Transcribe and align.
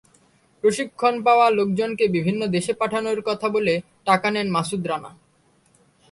প্রশিক্ষণ 0.63 1.15
পাওয়া 1.23 1.47
লোকজনকে 1.49 2.05
বিভিন্ন 2.07 2.41
দেশে 2.47 2.73
পাঠানোর 2.73 3.19
কথা 3.21 3.47
বলে 3.49 3.73
টাকা 4.05 4.27
নেন 4.31 4.47
মাসুদ 4.51 4.83
রানা। 4.87 5.11